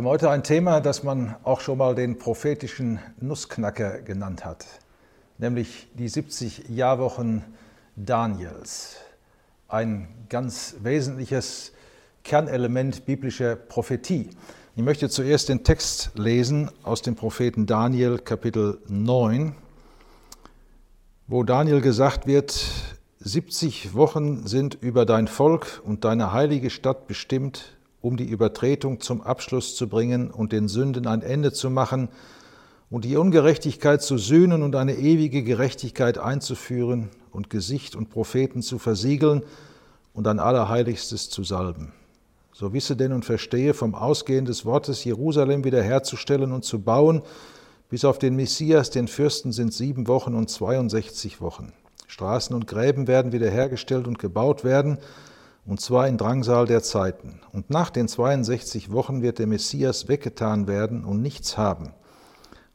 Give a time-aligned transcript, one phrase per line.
[0.00, 4.64] Haben heute ein Thema, das man auch schon mal den prophetischen Nussknacker genannt hat,
[5.36, 7.44] nämlich die 70 Jahrwochen
[7.96, 8.96] Daniels.
[9.68, 11.72] Ein ganz wesentliches
[12.24, 14.30] Kernelement biblischer Prophetie.
[14.74, 19.54] Ich möchte zuerst den Text lesen aus dem Propheten Daniel Kapitel 9,
[21.26, 22.58] wo Daniel gesagt wird,
[23.18, 29.20] 70 Wochen sind über dein Volk und deine heilige Stadt bestimmt, um die Übertretung zum
[29.20, 32.08] Abschluss zu bringen und den Sünden ein Ende zu machen
[32.90, 38.78] und die Ungerechtigkeit zu sühnen und eine ewige Gerechtigkeit einzuführen und Gesicht und Propheten zu
[38.78, 39.42] versiegeln
[40.12, 41.92] und ein Allerheiligstes zu salben.
[42.52, 47.22] So wisse denn und verstehe vom Ausgehen des Wortes Jerusalem wiederherzustellen und zu bauen,
[47.88, 51.72] bis auf den Messias, den Fürsten, sind sieben Wochen und 62 Wochen.
[52.06, 54.98] Straßen und Gräben werden wiederhergestellt und gebaut werden,
[55.70, 57.38] und zwar in Drangsal der Zeiten.
[57.52, 61.94] Und nach den 62 Wochen wird der Messias weggetan werden und nichts haben.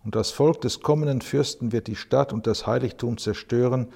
[0.05, 3.87] Und das Volk des kommenden Fürsten wird die Stadt und das Heiligtum zerstören,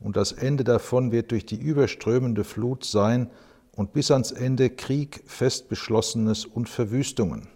[0.00, 3.30] und das Ende davon wird durch die überströmende Flut sein,
[3.76, 7.48] und bis ans Ende Krieg, Festbeschlossenes und Verwüstungen.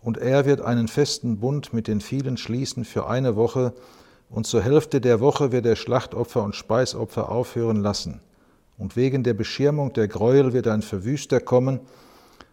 [0.00, 3.72] Und er wird einen festen Bund mit den vielen schließen für eine Woche,
[4.30, 8.20] und zur Hälfte der Woche wird er Schlachtopfer und Speisopfer aufhören lassen
[8.78, 11.80] und wegen der Beschirmung der Gräuel wird ein Verwüster kommen,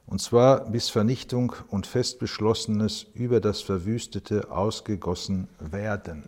[0.07, 6.23] und zwar bis Vernichtung und Festbeschlossenes über das Verwüstete ausgegossen werden.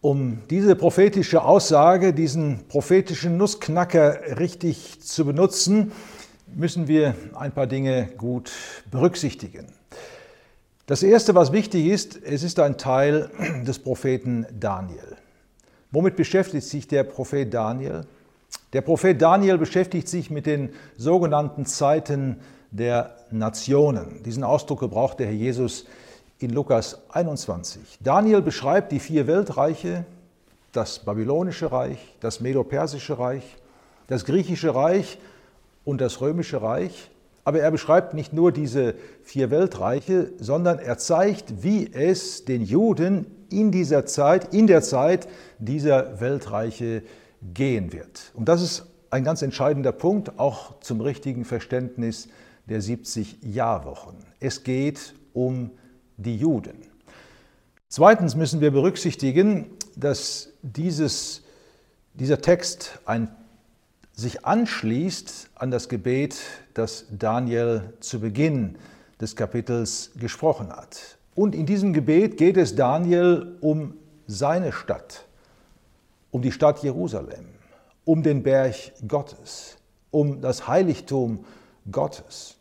[0.00, 5.92] Um diese prophetische Aussage, diesen prophetischen Nussknacker richtig zu benutzen,
[6.54, 8.50] müssen wir ein paar Dinge gut
[8.90, 9.72] berücksichtigen.
[10.86, 13.30] Das Erste, was wichtig ist, es ist ein Teil
[13.64, 15.16] des Propheten Daniel.
[15.92, 18.06] Womit beschäftigt sich der Prophet Daniel?
[18.72, 22.40] Der Prophet Daniel beschäftigt sich mit den sogenannten Zeiten
[22.70, 24.22] der Nationen.
[24.22, 25.84] Diesen Ausdruck gebraucht der Herr Jesus
[26.38, 27.98] in Lukas 21.
[28.00, 30.06] Daniel beschreibt die vier Weltreiche,
[30.72, 33.44] das babylonische Reich, das medo-persische Reich,
[34.08, 35.18] das griechische Reich
[35.84, 37.10] und das römische Reich.
[37.44, 43.26] Aber er beschreibt nicht nur diese vier Weltreiche, sondern er zeigt, wie es den Juden
[43.52, 47.02] in dieser Zeit, in der Zeit dieser Weltreiche
[47.54, 48.32] gehen wird.
[48.34, 52.28] Und das ist ein ganz entscheidender Punkt, auch zum richtigen Verständnis
[52.66, 54.16] der 70 Jahrwochen.
[54.40, 55.70] Es geht um
[56.16, 56.82] die Juden.
[57.88, 61.42] Zweitens müssen wir berücksichtigen, dass dieses,
[62.14, 63.28] dieser Text ein,
[64.14, 66.36] sich anschließt an das Gebet,
[66.72, 68.78] das Daniel zu Beginn
[69.20, 71.18] des Kapitels gesprochen hat.
[71.34, 73.94] Und in diesem Gebet geht es Daniel um
[74.26, 75.26] seine Stadt,
[76.30, 77.46] um die Stadt Jerusalem,
[78.04, 78.74] um den Berg
[79.06, 79.76] Gottes,
[80.10, 81.44] um das Heiligtum
[81.90, 82.56] Gottes.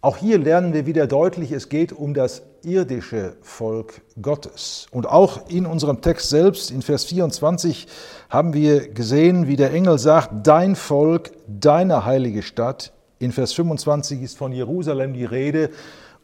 [0.00, 4.86] Auch hier lernen wir wieder deutlich, es geht um das irdische Volk Gottes.
[4.92, 7.88] Und auch in unserem Text selbst, in Vers 24,
[8.28, 12.92] haben wir gesehen, wie der Engel sagt, dein Volk, deine heilige Stadt.
[13.18, 15.70] In Vers 25 ist von Jerusalem die Rede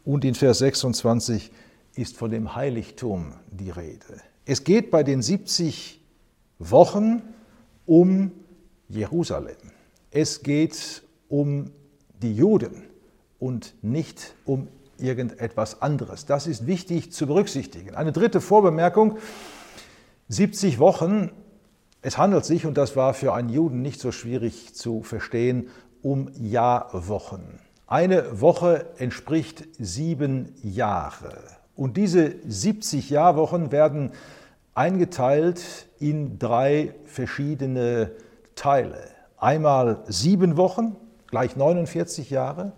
[0.04, 1.50] und in Vers 26
[1.96, 4.20] ist von dem Heiligtum die Rede.
[4.44, 6.00] Es geht bei den 70
[6.58, 7.22] Wochen
[7.86, 8.32] um
[8.88, 9.56] Jerusalem.
[10.10, 11.70] Es geht um
[12.22, 12.84] die Juden
[13.38, 16.26] und nicht um irgendetwas anderes.
[16.26, 17.94] Das ist wichtig zu berücksichtigen.
[17.94, 19.18] Eine dritte Vorbemerkung.
[20.28, 21.30] 70 Wochen,
[22.00, 25.68] es handelt sich, und das war für einen Juden nicht so schwierig zu verstehen,
[26.02, 27.60] um Jahrwochen.
[27.86, 31.34] Eine Woche entspricht sieben Jahre.
[31.76, 34.12] Und diese 70 Jahrwochen werden
[34.74, 38.12] eingeteilt in drei verschiedene
[38.54, 39.10] Teile.
[39.36, 40.96] Einmal sieben Wochen,
[41.26, 42.72] gleich 49 Jahre,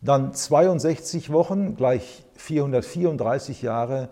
[0.00, 4.08] dann 62 Wochen, gleich 434 Jahre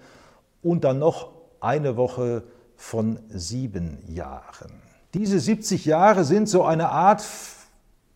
[0.60, 2.42] und dann noch eine Woche
[2.74, 4.82] von sieben Jahren.
[5.14, 7.24] Diese 70 Jahre sind so eine Art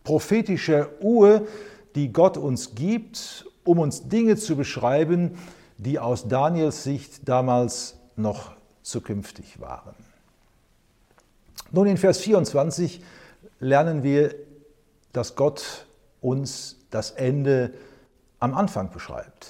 [0.03, 1.47] prophetischer Uhr,
[1.95, 5.37] die Gott uns gibt, um uns Dinge zu beschreiben,
[5.77, 9.95] die aus Daniels Sicht damals noch zukünftig waren.
[11.71, 13.03] Nun in Vers 24
[13.59, 14.35] lernen wir,
[15.13, 15.85] dass Gott
[16.19, 17.73] uns das Ende
[18.39, 19.47] am Anfang beschreibt.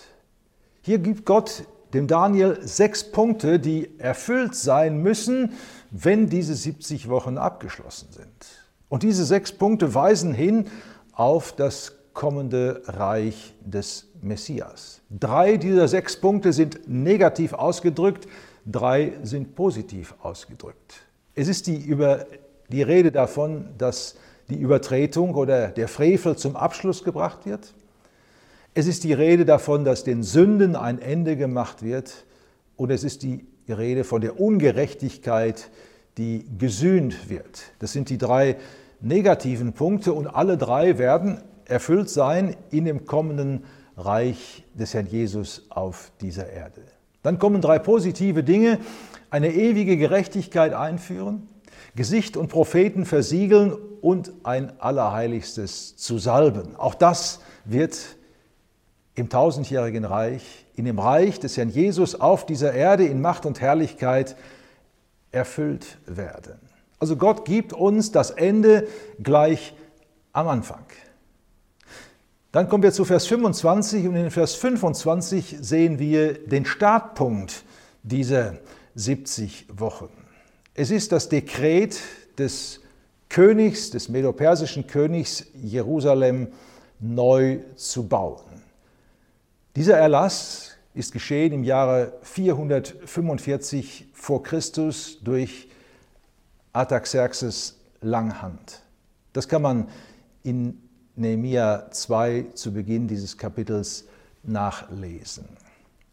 [0.82, 5.54] Hier gibt Gott dem Daniel sechs Punkte, die erfüllt sein müssen,
[5.90, 8.68] wenn diese 70 Wochen abgeschlossen sind.
[8.88, 10.68] Und diese sechs Punkte weisen hin
[11.14, 15.02] auf das kommende Reich des Messias.
[15.10, 18.28] Drei dieser sechs Punkte sind negativ ausgedrückt,
[18.66, 21.06] drei sind positiv ausgedrückt.
[21.36, 22.26] Es ist die, über
[22.70, 24.16] die Rede davon, dass
[24.50, 27.74] die Übertretung oder der Frevel zum Abschluss gebracht wird.
[28.74, 32.26] Es ist die Rede davon, dass den Sünden ein Ende gemacht wird.
[32.78, 35.70] Und es ist die Rede von der Ungerechtigkeit,
[36.18, 37.64] die gesühnt wird.
[37.80, 38.58] Das sind die drei
[39.02, 43.64] negativen Punkte und alle drei werden erfüllt sein in dem kommenden
[43.98, 46.82] Reich des Herrn Jesus auf dieser Erde.
[47.24, 48.80] Dann kommen drei positive Dinge,
[49.30, 51.48] eine ewige Gerechtigkeit einführen,
[51.96, 56.76] Gesicht und Propheten versiegeln und ein Allerheiligstes zu salben.
[56.76, 57.98] Auch das wird
[59.16, 63.62] im tausendjährigen Reich, in dem Reich des Herrn Jesus auf dieser Erde in Macht und
[63.62, 64.36] Herrlichkeit
[65.32, 66.60] erfüllt werden.
[67.00, 68.88] Also Gott gibt uns das Ende
[69.22, 69.76] gleich
[70.34, 70.86] am Anfang.
[72.52, 77.64] Dann kommen wir zu Vers 25 und in Vers 25 sehen wir den Startpunkt
[78.04, 78.58] dieser
[78.96, 80.10] 70 Wochen.
[80.74, 81.98] Es ist das Dekret
[82.38, 82.82] des
[83.30, 86.50] Königs, des medopersischen Königs, Jerusalem
[87.00, 88.62] neu zu bauen.
[89.78, 95.70] Dieser Erlass ist geschehen im Jahre 445 vor Christus durch
[96.74, 98.82] Artaxerxes Langhand.
[99.32, 99.88] Das kann man
[100.44, 100.78] in
[101.16, 104.06] Nehemia 2 zu Beginn dieses Kapitels
[104.44, 105.46] nachlesen.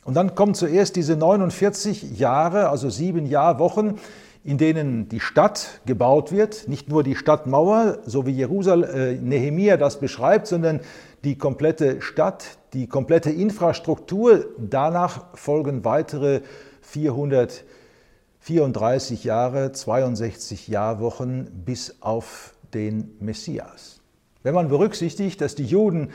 [0.05, 3.99] Und dann kommen zuerst diese 49 Jahre, also sieben Jahrwochen,
[4.45, 9.77] in denen die Stadt gebaut wird, nicht nur die Stadtmauer, so wie Jerusalem, äh, Nehemia
[9.77, 10.81] das beschreibt, sondern
[11.25, 14.47] die komplette Stadt, die komplette Infrastruktur.
[14.56, 16.41] Danach folgen weitere
[16.81, 24.01] 434 Jahre, 62 Jahrwochen bis auf den Messias.
[24.43, 26.11] Wenn man berücksichtigt, dass die Juden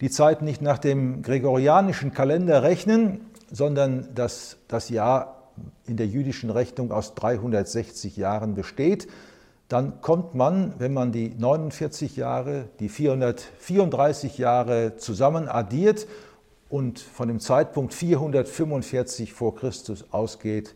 [0.00, 3.20] die Zeit nicht nach dem gregorianischen Kalender rechnen,
[3.50, 5.50] sondern dass das Jahr
[5.86, 9.08] in der jüdischen Rechnung aus 360 Jahren besteht,
[9.68, 16.08] dann kommt man, wenn man die 49 Jahre, die 434 Jahre zusammen addiert
[16.68, 20.74] und von dem Zeitpunkt 445 vor Christus ausgeht,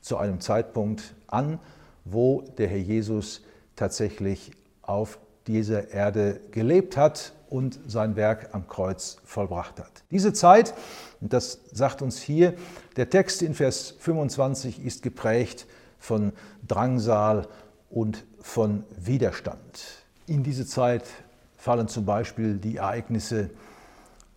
[0.00, 1.58] zu einem Zeitpunkt an,
[2.04, 3.42] wo der Herr Jesus
[3.76, 5.18] tatsächlich auf
[5.48, 10.04] dieser Erde gelebt hat und sein Werk am Kreuz vollbracht hat.
[10.10, 10.74] Diese Zeit,
[11.20, 12.54] und das sagt uns hier
[12.96, 15.66] der Text in Vers 25, ist geprägt
[15.98, 16.32] von
[16.66, 17.48] Drangsal
[17.90, 20.04] und von Widerstand.
[20.26, 21.04] In diese Zeit
[21.56, 23.50] fallen zum Beispiel die Ereignisse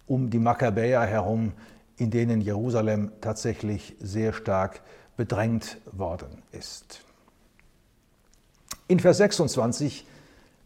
[0.08, 1.52] um die Makkabäer herum,
[1.98, 4.81] in denen Jerusalem tatsächlich sehr stark
[5.18, 7.02] bedrängt worden ist.
[8.88, 10.06] In Vers 26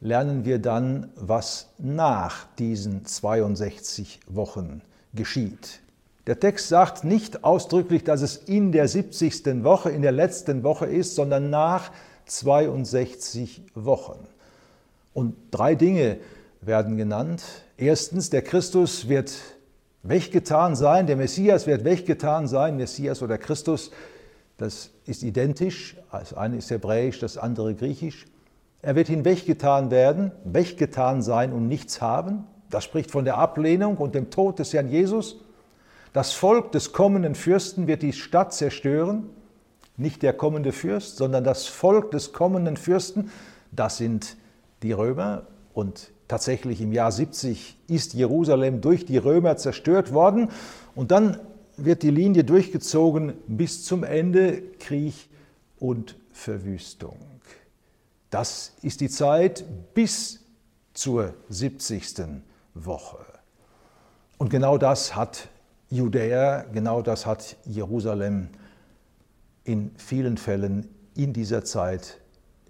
[0.05, 4.81] lernen wir dann, was nach diesen 62 Wochen
[5.15, 5.79] geschieht.
[6.27, 9.63] Der Text sagt nicht ausdrücklich, dass es in der 70.
[9.63, 11.91] Woche, in der letzten Woche ist, sondern nach
[12.27, 14.19] 62 Wochen.
[15.13, 16.17] Und drei Dinge
[16.61, 17.43] werden genannt.
[17.77, 19.31] Erstens, der Christus wird
[20.03, 23.89] weggetan sein, der Messias wird weggetan sein, Messias oder Christus,
[24.57, 28.27] das ist identisch, das eine ist hebräisch, das andere griechisch.
[28.85, 32.43] Er wird hinweggetan werden, weggetan sein und nichts haben.
[32.69, 35.37] Das spricht von der Ablehnung und dem Tod des Herrn Jesus.
[36.13, 39.31] Das Volk des kommenden Fürsten wird die Stadt zerstören
[39.97, 43.31] nicht der kommende Fürst, sondern das Volk des kommenden Fürsten,
[43.71, 44.37] das sind
[44.83, 45.47] die Römer.
[45.73, 50.49] Und tatsächlich im Jahr 70 ist Jerusalem durch die Römer zerstört worden.
[50.93, 51.39] Und dann
[51.75, 55.27] wird die Linie durchgezogen bis zum Ende Krieg
[55.79, 57.34] und Verwüstung.
[58.35, 59.63] Das ist die Zeit
[59.93, 60.41] bis
[60.93, 62.43] zur 70.
[62.73, 63.25] Woche.
[64.37, 65.47] Und genau das hat
[65.89, 68.49] Judäa, genau das hat Jerusalem
[69.63, 72.19] in vielen Fällen in dieser Zeit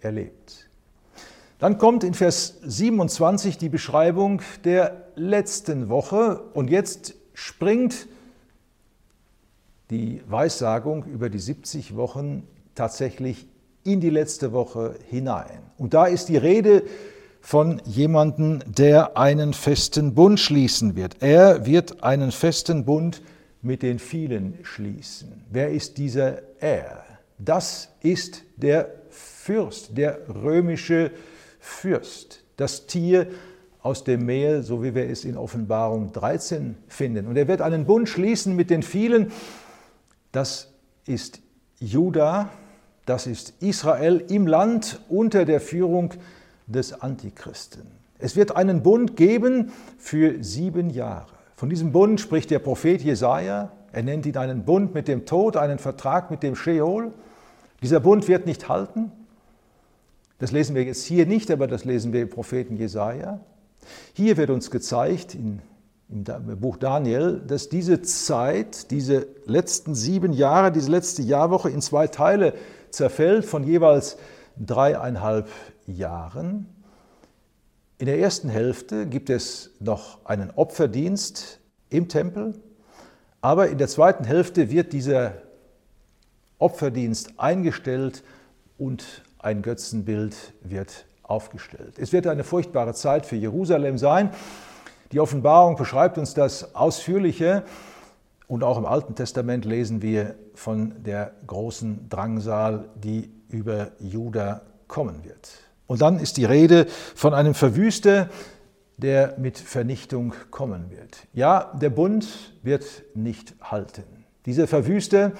[0.01, 0.69] erlebt.
[1.57, 8.07] Dann kommt in Vers 27 die Beschreibung der letzten Woche und jetzt springt
[9.89, 13.47] die Weissagung über die 70 Wochen tatsächlich
[13.85, 15.59] in die letzte Woche hinein.
[15.77, 16.83] Und da ist die Rede
[17.39, 21.21] von jemandem, der einen festen Bund schließen wird.
[21.21, 23.21] Er wird einen festen Bund
[23.61, 25.43] mit den vielen schließen.
[25.51, 27.03] Wer ist dieser Er?
[27.37, 31.11] Das ist der Fürst, der römische
[31.59, 33.27] Fürst, das Tier
[33.81, 37.27] aus dem Meer, so wie wir es in Offenbarung 13 finden.
[37.27, 39.31] Und er wird einen Bund schließen mit den vielen.
[40.31, 40.73] Das
[41.05, 41.41] ist
[41.79, 42.49] Juda,
[43.05, 46.13] das ist Israel im Land unter der Führung
[46.67, 47.83] des Antichristen.
[48.17, 51.27] Es wird einen Bund geben für sieben Jahre.
[51.55, 53.71] Von diesem Bund spricht der Prophet Jesaja.
[53.91, 57.13] Er nennt ihn einen Bund mit dem Tod, einen Vertrag mit dem Sheol.
[57.81, 59.11] Dieser Bund wird nicht halten.
[60.39, 63.39] Das lesen wir jetzt hier nicht, aber das lesen wir im Propheten Jesaja.
[64.13, 65.59] Hier wird uns gezeigt im
[66.59, 72.53] Buch Daniel, dass diese Zeit, diese letzten sieben Jahre, diese letzte Jahrwoche in zwei Teile
[72.95, 74.17] zerfällt von jeweils
[74.57, 75.49] dreieinhalb
[75.85, 76.67] Jahren.
[77.97, 81.59] In der ersten Hälfte gibt es noch einen Opferdienst
[81.89, 82.55] im Tempel,
[83.41, 85.33] aber in der zweiten Hälfte wird dieser
[86.57, 88.23] Opferdienst eingestellt
[88.77, 91.99] und ein Götzenbild wird aufgestellt.
[91.99, 94.31] Es wird eine furchtbare Zeit für Jerusalem sein.
[95.11, 97.63] Die Offenbarung beschreibt uns das ausführlicher
[98.47, 105.23] und auch im Alten Testament lesen wir von der großen Drangsal, die über Juda kommen
[105.23, 105.49] wird.
[105.87, 108.29] Und dann ist die Rede von einem Verwüster,
[108.97, 111.27] der mit Vernichtung kommen wird.
[111.33, 114.03] Ja, der Bund wird nicht halten.
[114.45, 115.33] Dieser Verwüster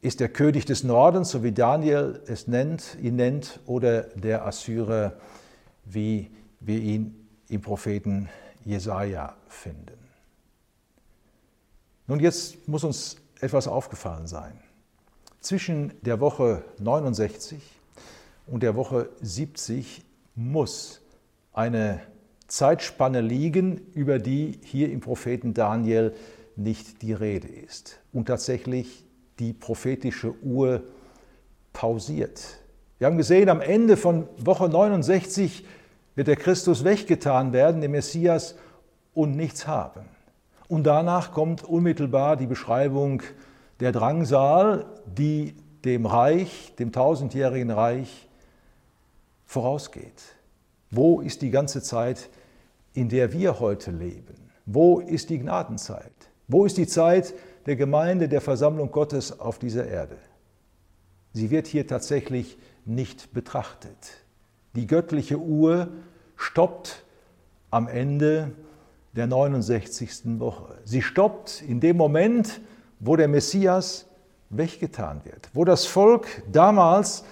[0.00, 5.14] ist der König des Nordens, so wie Daniel es nennt, ihn nennt, oder der Assyrer,
[5.84, 8.28] wie wir ihn im Propheten
[8.64, 10.01] Jesaja finden.
[12.12, 14.52] Nun, jetzt muss uns etwas aufgefallen sein.
[15.40, 17.62] Zwischen der Woche 69
[18.46, 20.04] und der Woche 70
[20.34, 21.00] muss
[21.54, 22.02] eine
[22.48, 26.14] Zeitspanne liegen, über die hier im Propheten Daniel
[26.54, 27.98] nicht die Rede ist.
[28.12, 29.06] Und tatsächlich
[29.38, 30.82] die prophetische Uhr
[31.72, 32.58] pausiert.
[32.98, 35.64] Wir haben gesehen, am Ende von Woche 69
[36.14, 38.54] wird der Christus weggetan werden, der Messias,
[39.14, 40.11] und nichts haben.
[40.72, 43.22] Und danach kommt unmittelbar die Beschreibung
[43.80, 48.26] der Drangsal, die dem Reich, dem tausendjährigen Reich,
[49.44, 50.34] vorausgeht.
[50.90, 52.30] Wo ist die ganze Zeit,
[52.94, 54.34] in der wir heute leben?
[54.64, 56.10] Wo ist die Gnadenzeit?
[56.48, 57.34] Wo ist die Zeit
[57.66, 60.16] der Gemeinde, der Versammlung Gottes auf dieser Erde?
[61.34, 64.24] Sie wird hier tatsächlich nicht betrachtet.
[64.74, 65.88] Die göttliche Uhr
[66.36, 67.04] stoppt
[67.70, 68.52] am Ende
[69.12, 70.40] der 69.
[70.40, 70.78] Woche.
[70.84, 72.60] Sie stoppt in dem Moment,
[73.00, 74.06] wo der Messias
[74.50, 77.24] weggetan wird, wo das Volk damals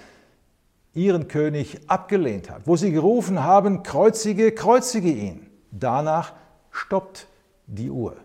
[0.93, 5.47] ihren König abgelehnt hat, wo sie gerufen haben, kreuzige, kreuzige ihn.
[5.71, 6.33] Danach
[6.71, 7.27] stoppt
[7.67, 8.17] die Uhr.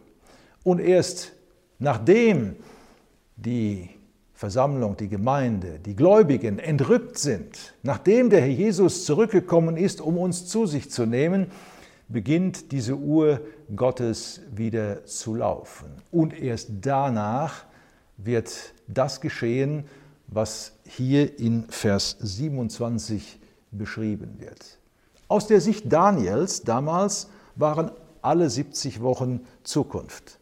[0.65, 1.33] Und erst
[1.79, 2.57] nachdem
[3.37, 3.91] die
[4.33, 10.47] Versammlung, die Gemeinde, die Gläubigen entrückt sind, nachdem der Herr Jesus zurückgekommen ist, um uns
[10.47, 11.47] zu sich zu nehmen,
[12.09, 13.41] beginnt diese Uhr
[13.75, 15.91] Gottes wieder zu laufen.
[16.11, 17.65] Und erst danach
[18.17, 19.85] wird das geschehen,
[20.29, 23.39] was hier in Vers 27
[23.71, 24.79] beschrieben wird.
[25.29, 27.91] Aus der Sicht Daniels damals waren
[28.23, 30.39] alle 70 Wochen Zukunft.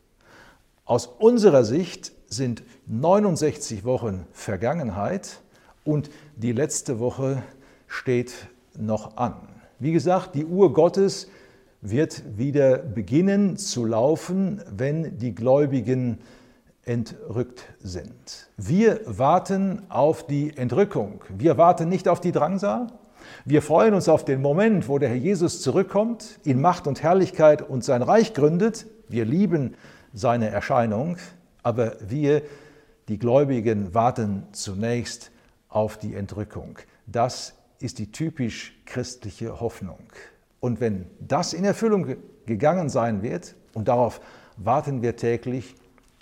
[0.84, 5.40] Aus unserer Sicht sind 69 Wochen Vergangenheit
[5.84, 7.42] und die letzte Woche
[7.86, 8.34] steht
[8.76, 9.36] noch an.
[9.78, 11.28] Wie gesagt, die Uhr Gottes
[11.84, 16.18] wird wieder beginnen zu laufen, wenn die Gläubigen
[16.86, 18.48] entrückt sind.
[18.56, 21.22] Wir warten auf die Entrückung.
[21.28, 22.86] Wir warten nicht auf die Drangsal.
[23.44, 27.60] Wir freuen uns auf den Moment, wo der Herr Jesus zurückkommt, in Macht und Herrlichkeit
[27.60, 28.86] und sein Reich gründet.
[29.08, 29.74] Wir lieben
[30.14, 31.18] seine Erscheinung,
[31.62, 32.42] aber wir,
[33.08, 35.30] die Gläubigen, warten zunächst
[35.68, 36.78] auf die Entrückung.
[37.06, 39.98] Das ist die typisch christliche Hoffnung.
[40.64, 42.16] Und wenn das in Erfüllung
[42.46, 44.22] gegangen sein wird, und darauf
[44.56, 45.74] warten wir täglich,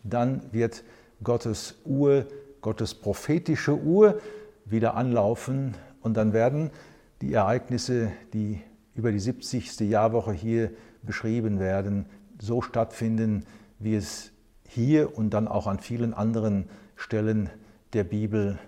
[0.02, 0.82] dann wird
[1.22, 2.26] Gottes Uhr,
[2.60, 4.20] Gottes prophetische Uhr
[4.64, 6.72] wieder anlaufen und dann werden
[7.20, 8.60] die Ereignisse, die
[8.96, 9.78] über die 70.
[9.78, 10.72] Jahrwoche hier
[11.04, 12.06] beschrieben werden,
[12.40, 13.46] so stattfinden,
[13.78, 14.32] wie es
[14.66, 17.48] hier und dann auch an vielen anderen Stellen
[17.92, 18.58] der Bibel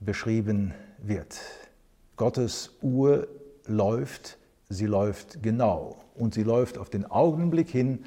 [0.00, 1.38] beschrieben wird.
[2.16, 3.28] Gottes Uhr
[3.66, 8.04] läuft sie läuft genau und sie läuft auf den Augenblick hin,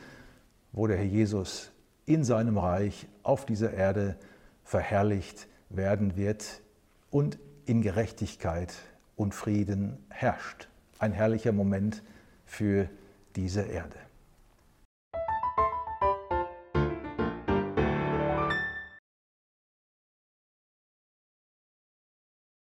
[0.71, 1.71] wo der Herr Jesus
[2.05, 4.17] in seinem Reich auf dieser Erde
[4.63, 6.61] verherrlicht werden wird
[7.09, 8.73] und in Gerechtigkeit
[9.15, 10.67] und Frieden herrscht.
[10.99, 12.03] Ein herrlicher Moment
[12.45, 12.89] für
[13.35, 13.97] diese Erde.